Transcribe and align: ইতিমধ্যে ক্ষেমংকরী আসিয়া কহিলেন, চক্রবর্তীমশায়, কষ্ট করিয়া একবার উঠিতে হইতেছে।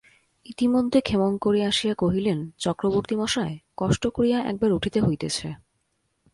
ইতিমধ্যে 0.45 0.99
ক্ষেমংকরী 1.01 1.61
আসিয়া 1.61 1.93
কহিলেন, 1.93 2.39
চক্রবর্তীমশায়, 2.57 3.55
কষ্ট 3.77 4.03
করিয়া 4.07 4.39
একবার 4.41 4.71
উঠিতে 4.71 4.99
হইতেছে। 5.01 5.47